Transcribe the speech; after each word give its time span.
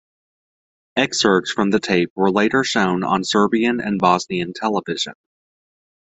Excerpts 0.95 1.51
from 1.51 1.69
the 1.69 1.79
tape 1.79 2.11
were 2.15 2.31
later 2.31 2.63
shown 2.63 3.03
on 3.03 3.23
Serbian 3.23 3.79
and 3.79 3.99
Bosnian 3.99 4.51
television. 4.51 5.13